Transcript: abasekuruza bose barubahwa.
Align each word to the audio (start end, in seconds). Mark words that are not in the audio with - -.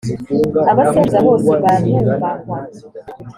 abasekuruza 0.71 1.19
bose 1.27 1.47
barubahwa. 1.63 2.59